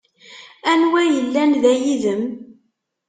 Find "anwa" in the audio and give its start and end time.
0.71-1.01